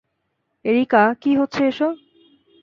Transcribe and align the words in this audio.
Areca, 0.65 1.01
কী 1.21 1.31
হচ্ছে 1.35 1.61
এসব? 1.67 1.93